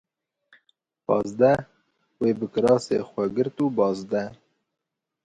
[1.05, 1.61] Panzdeh
[2.19, 4.23] wê bi kirasê xwe girt û baz de